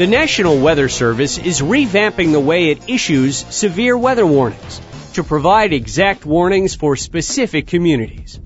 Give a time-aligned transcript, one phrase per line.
[0.00, 4.80] The National Weather Service is revamping the way it issues severe weather warnings
[5.12, 8.40] to provide exact warnings for specific communities.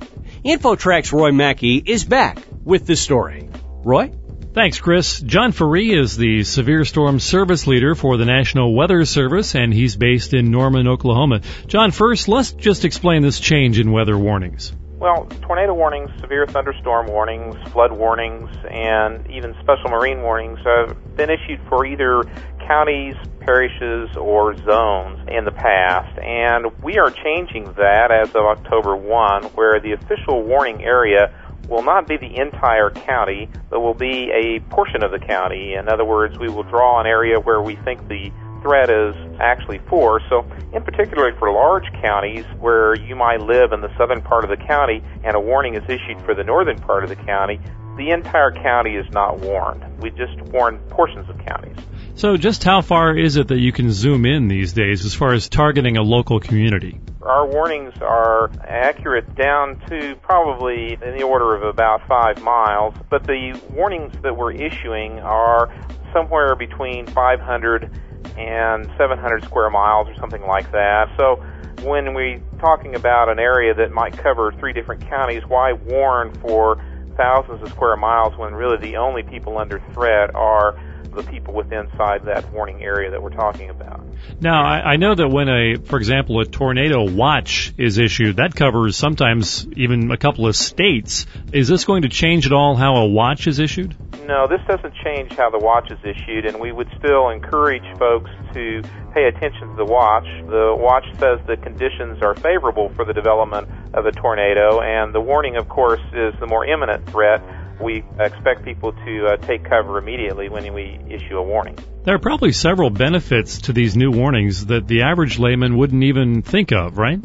[0.44, 3.48] InfoTrack's Roy Mackey is back with the story.
[3.84, 4.10] Roy?
[4.52, 5.20] Thanks, Chris.
[5.20, 9.94] John Ferree is the Severe Storm Service Leader for the National Weather Service, and he's
[9.94, 11.42] based in Norman, Oklahoma.
[11.68, 14.72] John, first, let's just explain this change in weather warnings.
[15.04, 21.28] Well, tornado warnings, severe thunderstorm warnings, flood warnings, and even special marine warnings have been
[21.28, 22.22] issued for either
[22.66, 26.18] counties, parishes, or zones in the past.
[26.20, 31.30] And we are changing that as of October 1, where the official warning area
[31.68, 35.74] will not be the entire county, but will be a portion of the county.
[35.74, 38.32] In other words, we will draw an area where we think the
[38.64, 40.20] threat is actually for.
[40.30, 40.40] So,
[40.72, 44.56] in particular for large counties where you might live in the southern part of the
[44.56, 47.60] county and a warning is issued for the northern part of the county,
[47.98, 49.84] the entire county is not warned.
[50.00, 51.76] We just warn portions of counties.
[52.16, 55.34] So, just how far is it that you can zoom in these days as far
[55.34, 57.00] as targeting a local community?
[57.20, 63.24] Our warnings are accurate down to probably in the order of about five miles, but
[63.24, 65.68] the warnings that we're issuing are
[66.14, 67.90] somewhere between 500
[68.36, 71.08] and 700 square miles or something like that.
[71.16, 71.42] So
[71.82, 76.82] when we're talking about an area that might cover three different counties, why warn for
[77.16, 80.78] thousands of square miles when really the only people under threat are
[81.14, 84.04] the people within inside that warning area that we're talking about.
[84.40, 88.54] Now, I, I know that when a, for example, a tornado watch is issued, that
[88.54, 91.26] covers sometimes even a couple of states.
[91.52, 93.94] Is this going to change at all how a watch is issued?
[94.26, 98.30] No, this doesn't change how the watch is issued, and we would still encourage folks
[98.54, 100.26] to pay attention to the watch.
[100.46, 105.20] The watch says the conditions are favorable for the development of a tornado, and the
[105.20, 107.42] warning, of course, is the more imminent threat
[107.80, 111.76] we expect people to uh, take cover immediately when we issue a warning.
[112.04, 116.42] There are probably several benefits to these new warnings that the average layman wouldn't even
[116.42, 117.18] think of, right?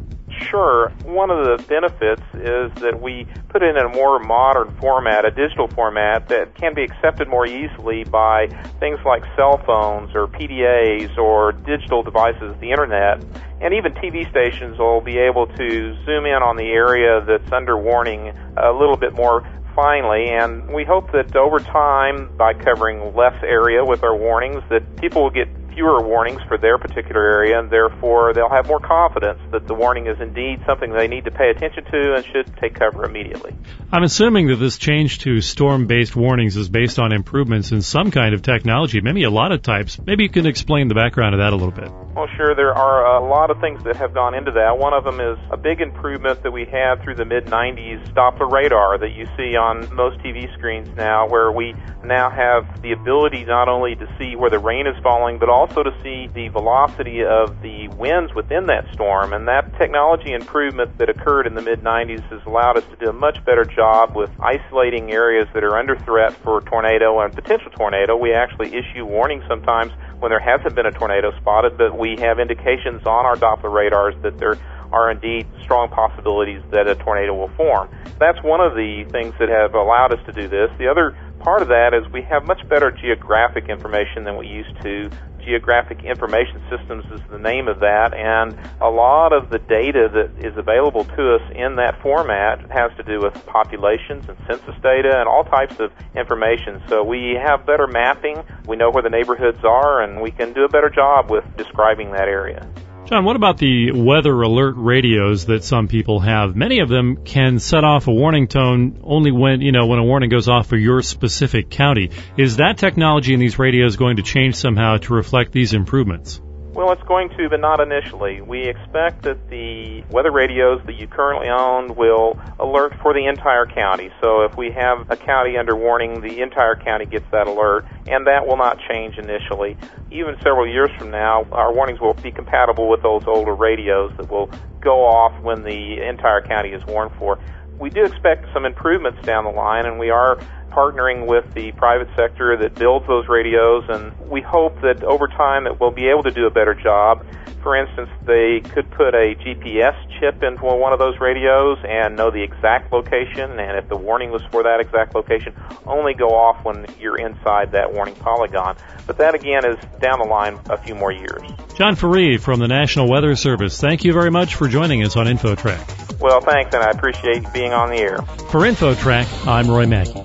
[0.48, 0.90] Sure.
[1.04, 5.32] One of the benefits is that we put it in a more modern format, a
[5.32, 8.48] digital format that can be accepted more easily by
[8.80, 13.24] things like cell phones or PDAs or digital devices, the internet.
[13.62, 17.78] And even TV stations will be able to zoom in on the area that's under
[17.78, 19.46] warning a little bit more
[19.76, 24.84] finely, and we hope that over time, by covering less area with our warnings, that
[24.98, 29.40] people will get fewer warnings for their particular area, and therefore they'll have more confidence
[29.52, 32.76] that the warning is indeed something they need to pay attention to and should take
[32.76, 33.56] cover immediately.
[33.92, 38.34] I'm assuming that this change to storm-based warnings is based on improvements in some kind
[38.34, 40.00] of technology, maybe a lot of types.
[40.06, 41.92] Maybe you can explain the background of that a little bit.
[42.16, 42.56] Well, sure.
[42.56, 44.78] There are a lot of things that have gone into that.
[44.78, 48.52] One of them is a big improvement that we had through the mid 90s Doppler
[48.52, 53.46] radar that you see on most TV screens now, where we now have the ability
[53.46, 57.24] not only to see where the rain is falling, but also to see the velocity
[57.24, 59.34] of the winds within that storm.
[59.34, 63.10] And that technology improvement that occurred in the mid 90s has allowed us to do
[63.10, 67.72] a much better job with isolating areas that are under threat for tornado and potential
[67.72, 68.16] tornado.
[68.16, 72.40] We actually issue warnings sometimes when there hasn't been a tornado spotted, but we have
[72.40, 74.58] indications on our Doppler radars that there
[74.92, 77.90] are indeed strong possibilities that a tornado will form.
[78.20, 80.70] That's one of the things that have allowed us to do this.
[80.78, 84.76] The other part of that is we have much better geographic information than we used
[84.84, 85.10] to.
[85.50, 90.46] Geographic Information Systems is the name of that, and a lot of the data that
[90.46, 95.10] is available to us in that format has to do with populations and census data
[95.18, 96.80] and all types of information.
[96.88, 100.66] So we have better mapping, we know where the neighborhoods are, and we can do
[100.66, 102.62] a better job with describing that area.
[103.10, 106.56] John, what about the weather alert radios that some people have?
[106.56, 110.04] Many of them can set off a warning tone only when, you know, when a
[110.04, 112.12] warning goes off for your specific county.
[112.38, 116.40] Is that technology in these radios going to change somehow to reflect these improvements?
[116.72, 118.42] Well, it's going to, but not initially.
[118.42, 123.66] We expect that the weather radios that you currently own will alert for the entire
[123.66, 124.12] county.
[124.22, 128.28] So if we have a county under warning, the entire county gets that alert, and
[128.28, 129.78] that will not change initially.
[130.12, 134.30] Even several years from now, our warnings will be compatible with those older radios that
[134.30, 134.50] will
[134.80, 137.40] go off when the entire county is warned for.
[137.80, 140.38] We do expect some improvements down the line, and we are
[140.70, 145.64] partnering with the private sector that builds those radios, and we hope that over time
[145.64, 147.26] that we'll be able to do a better job.
[147.64, 152.32] For instance, they could put a GPS chip into one of those radios and know
[152.32, 155.54] the exact location, and if the warning was for that exact location,
[155.86, 158.76] only go off when you're inside that warning polygon.
[159.08, 161.42] But that again is down the line a few more years.
[161.76, 165.26] John Ferree from the National Weather Service, thank you very much for joining us on
[165.26, 166.09] InfoTrack.
[166.20, 168.18] Well, thanks, and I appreciate being on the air.
[168.52, 170.22] For InfoTrack, I'm Roy Mackey.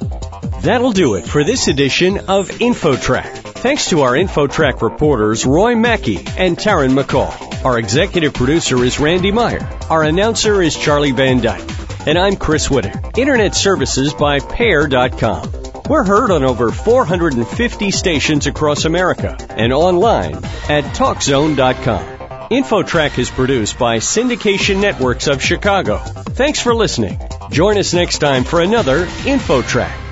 [0.63, 3.43] That'll do it for this edition of InfoTrack.
[3.65, 7.65] Thanks to our InfoTrack reporters Roy Mackey and Taryn McCall.
[7.65, 9.69] Our executive producer is Randy Meyer.
[9.89, 11.69] Our announcer is Charlie Van Dyke.
[12.07, 12.93] And I'm Chris Whitter.
[13.17, 15.53] Internet services by Pair.com.
[15.89, 20.37] We're heard on over 450 stations across America and online
[20.69, 22.14] at TalkZone.com.
[22.51, 25.99] InfoTrack is produced by Syndication Networks of Chicago.
[25.99, 27.19] Thanks for listening.
[27.51, 30.04] Join us next time for another InfoTrack.